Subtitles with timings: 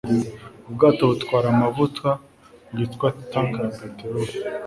[0.67, 2.07] Ubwato butwara amavuta
[2.71, 4.33] bwitwa tanker ya peteroli.